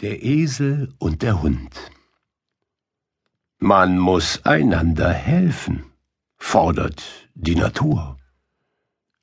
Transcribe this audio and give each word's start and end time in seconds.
Der 0.00 0.22
Esel 0.22 0.94
und 1.00 1.22
der 1.22 1.42
Hund 1.42 1.72
Man 3.58 3.98
muss 3.98 4.44
einander 4.44 5.12
helfen, 5.12 5.86
fordert 6.36 7.02
die 7.34 7.56
Natur. 7.56 8.16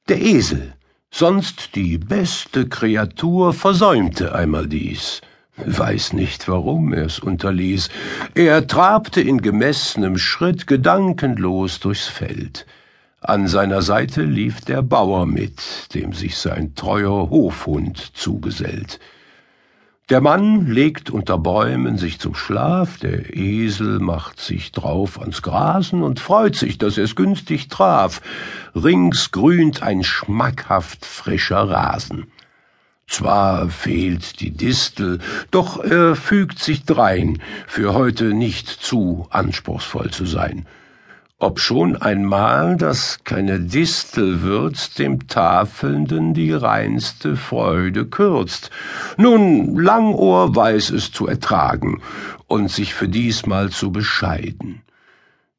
Der 0.10 0.22
Esel, 0.22 0.74
sonst 1.10 1.76
die 1.76 1.98
beste 1.98 2.68
Kreatur, 2.68 3.54
versäumte 3.54 4.36
einmal 4.36 4.68
dies, 4.68 5.22
weiß 5.56 6.12
nicht, 6.12 6.50
warum 6.50 6.92
er's 6.92 7.20
unterließ. 7.20 7.88
Er 8.34 8.68
trabte 8.68 9.22
in 9.22 9.42
gemessnem 9.42 10.18
Schritt 10.18 10.68
gedankenlos 10.68 11.80
durchs 11.80 12.10
Feld. 12.10 12.66
An 13.22 13.48
seiner 13.48 13.82
Seite 13.82 14.24
lief 14.24 14.60
der 14.60 14.82
Bauer 14.82 15.26
mit, 15.26 15.94
dem 15.94 16.12
sich 16.12 16.36
sein 16.36 16.76
treuer 16.76 17.30
Hofhund 17.30 17.98
zugesellt. 18.14 19.00
Der 20.10 20.22
Mann 20.22 20.68
legt 20.68 21.10
unter 21.10 21.40
Bäumen 21.40 21.98
sich 21.98 22.20
zum 22.20 22.36
Schlaf, 22.36 23.00
der 23.00 23.36
Esel 23.36 23.98
macht 23.98 24.40
sich 24.40 24.72
drauf 24.72 25.20
ans 25.20 25.42
Grasen 25.42 26.04
und 26.04 26.20
freut 26.20 26.56
sich, 26.56 26.78
dass 26.78 27.00
er's 27.00 27.16
günstig 27.16 27.70
traf. 27.70 28.22
Rings 28.76 29.32
grünt 29.32 29.82
ein 29.82 30.04
schmackhaft 30.04 31.04
frischer 31.08 31.68
Rasen. 31.68 32.28
Zwar 33.08 33.70
fehlt 33.70 34.42
die 34.42 34.52
Distel, 34.52 35.22
doch 35.50 35.84
er 35.84 36.16
fügt 36.16 36.60
sich 36.60 36.86
drein, 36.86 37.42
für 37.66 37.96
heute 37.96 38.26
nicht 38.26 38.70
zu 38.70 39.26
anspruchsvoll 39.32 40.12
zu 40.12 40.28
sein 40.28 40.68
obschon 41.38 41.98
einmal 41.98 42.78
das 42.78 43.20
keine 43.24 43.60
Distel 43.60 44.42
wird, 44.42 44.98
dem 44.98 45.28
Tafelnden 45.28 46.34
die 46.34 46.54
reinste 46.54 47.36
Freude 47.36 48.06
kürzt. 48.06 48.72
Nun, 49.18 49.78
Langohr 49.78 50.56
weiß 50.56 50.92
es 50.92 51.12
zu 51.12 51.28
ertragen 51.28 52.02
und 52.48 52.72
sich 52.72 52.94
für 52.94 53.10
diesmal 53.10 53.70
zu 53.70 53.92
bescheiden. 53.92 54.82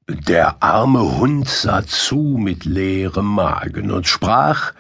Der 0.09 0.63
arme 0.63 1.19
Hund 1.19 1.49
sah 1.49 1.85
zu 1.85 2.37
mit 2.39 2.65
leerem 2.65 3.27
Magen 3.27 3.91
und 3.91 4.07
sprach, 4.07 4.73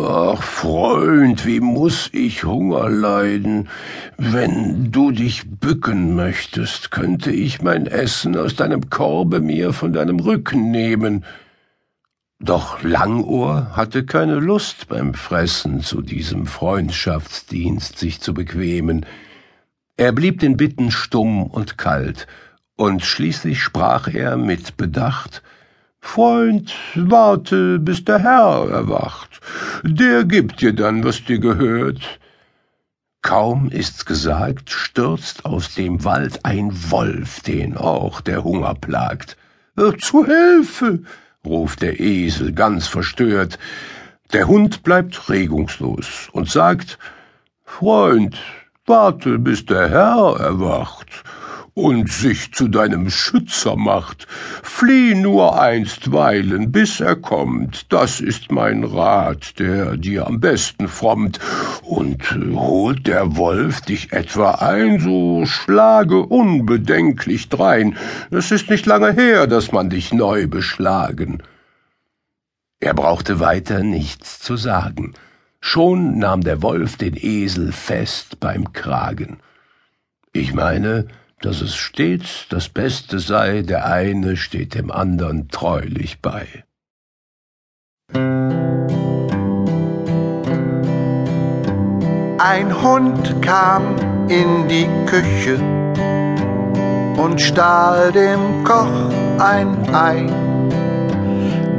Ach, 0.00 0.40
Freund, 0.40 1.44
wie 1.44 1.58
muss 1.58 2.08
ich 2.12 2.44
Hunger 2.44 2.88
leiden? 2.88 3.68
Wenn 4.16 4.92
du 4.92 5.10
dich 5.10 5.42
bücken 5.50 6.14
möchtest, 6.14 6.92
könnte 6.92 7.32
ich 7.32 7.62
mein 7.62 7.86
Essen 7.86 8.36
aus 8.36 8.54
deinem 8.54 8.90
Korbe 8.90 9.40
mir 9.40 9.72
von 9.72 9.92
deinem 9.92 10.20
Rücken 10.20 10.70
nehmen. 10.70 11.24
Doch 12.38 12.80
Langohr 12.84 13.76
hatte 13.76 14.06
keine 14.06 14.36
Lust 14.36 14.86
beim 14.86 15.14
Fressen 15.14 15.80
zu 15.80 16.00
diesem 16.00 16.46
Freundschaftsdienst 16.46 17.98
sich 17.98 18.20
zu 18.20 18.34
bequemen. 18.34 19.04
Er 19.96 20.12
blieb 20.12 20.38
den 20.38 20.56
Bitten 20.56 20.92
stumm 20.92 21.42
und 21.42 21.76
kalt, 21.76 22.28
und 22.76 23.04
schließlich 23.04 23.60
sprach 23.60 24.06
er 24.06 24.36
mit 24.36 24.76
Bedacht, 24.76 25.42
Freund, 26.00 26.74
warte, 26.94 27.78
bis 27.78 28.04
der 28.04 28.20
Herr 28.20 28.68
erwacht. 28.70 29.40
Der 29.82 30.24
gibt 30.24 30.60
dir 30.60 30.72
dann, 30.72 31.04
was 31.04 31.24
dir 31.24 31.38
gehört. 31.38 32.20
Kaum 33.22 33.68
ist's 33.70 34.04
gesagt, 34.04 34.70
stürzt 34.70 35.44
aus 35.44 35.74
dem 35.74 36.04
Wald 36.04 36.44
ein 36.44 36.70
Wolf, 36.90 37.40
den 37.40 37.76
auch 37.76 38.20
der 38.20 38.44
Hunger 38.44 38.74
plagt. 38.74 39.36
Äh, 39.76 39.96
zu 39.98 40.24
Hilfe! 40.24 41.02
ruft 41.44 41.82
der 41.82 42.00
Esel 42.00 42.52
ganz 42.52 42.86
verstört. 42.86 43.58
Der 44.32 44.46
Hund 44.46 44.82
bleibt 44.82 45.28
regungslos 45.28 46.28
und 46.32 46.50
sagt, 46.50 46.98
Freund, 47.64 48.36
warte, 48.86 49.38
bis 49.38 49.66
der 49.66 49.88
Herr 49.88 50.36
erwacht 50.38 51.24
und 51.78 52.10
sich 52.10 52.52
zu 52.52 52.66
deinem 52.66 53.08
Schützer 53.08 53.76
macht. 53.76 54.26
Flieh 54.64 55.14
nur 55.14 55.60
einstweilen, 55.60 56.72
bis 56.72 56.98
er 56.98 57.14
kommt, 57.14 57.92
das 57.92 58.20
ist 58.20 58.50
mein 58.50 58.82
Rat, 58.82 59.60
der 59.60 59.96
dir 59.96 60.26
am 60.26 60.40
besten 60.40 60.88
frommt. 60.88 61.38
Und 61.82 62.36
holt 62.52 63.06
der 63.06 63.36
Wolf 63.36 63.80
dich 63.82 64.12
etwa 64.12 64.56
ein, 64.56 64.98
so 64.98 65.46
schlage 65.46 66.20
unbedenklich 66.26 67.48
drein. 67.48 67.96
Es 68.32 68.50
ist 68.50 68.68
nicht 68.70 68.84
lange 68.86 69.12
her, 69.12 69.46
dass 69.46 69.70
man 69.70 69.88
dich 69.88 70.12
neu 70.12 70.48
beschlagen. 70.48 71.44
Er 72.80 72.94
brauchte 72.94 73.38
weiter 73.38 73.84
nichts 73.84 74.40
zu 74.40 74.56
sagen. 74.56 75.14
Schon 75.60 76.18
nahm 76.18 76.42
der 76.42 76.60
Wolf 76.60 76.96
den 76.96 77.14
Esel 77.16 77.70
fest 77.70 78.40
beim 78.40 78.72
Kragen. 78.72 79.38
Ich 80.32 80.52
meine, 80.52 81.06
dass 81.40 81.60
es 81.60 81.74
stets 81.74 82.46
das 82.48 82.68
Beste 82.68 83.18
sei, 83.18 83.62
der 83.62 83.86
eine 83.86 84.36
steht 84.36 84.74
dem 84.74 84.90
andern 84.90 85.48
treulich 85.48 86.20
bei. 86.20 86.46
Ein 92.40 92.82
Hund 92.82 93.42
kam 93.42 93.96
in 94.28 94.68
die 94.68 94.88
Küche 95.06 95.58
und 97.16 97.40
stahl 97.40 98.12
dem 98.12 98.64
Koch 98.64 99.10
ein 99.38 99.94
Ei. 99.94 100.26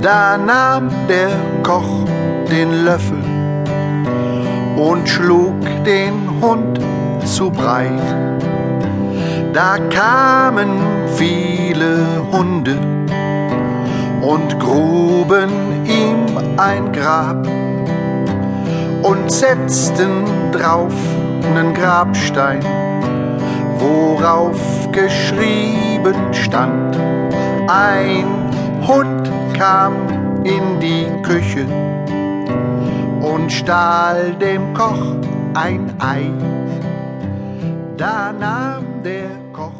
Da 0.02 0.38
nahm 0.38 0.90
der 1.08 1.31
Koch 1.64 2.06
den 2.50 2.86
Löffel 2.86 3.24
und 4.78 5.08
schlug 5.08 5.59
den 5.86 6.42
Hund 6.42 6.80
zu 7.25 7.50
breit 7.50 8.30
da 9.59 9.78
kamen 9.90 10.70
viele 11.18 11.97
Hunde 12.31 12.78
und 14.22 14.58
gruben 14.58 15.50
ihm 15.84 16.38
ein 16.56 16.94
Grab 16.94 17.46
und 19.03 19.30
setzten 19.30 20.24
drauf 20.53 20.94
nen 21.53 21.74
Grabstein, 21.74 22.62
worauf 23.80 24.62
geschrieben 24.94 26.16
stand, 26.31 26.98
ein 27.68 28.28
Hund 28.88 29.30
kam 29.58 29.94
in 30.46 30.80
die 30.80 31.08
Küche 31.22 31.66
und 33.19 33.52
stahl 33.52 34.36
dem 34.40 34.74
Koch 34.74 35.16
ein 35.53 35.94
Ei. 36.00 36.31
Da 38.00 38.32
nahm 38.32 39.04
der 39.04 39.30
Koch 39.52 39.79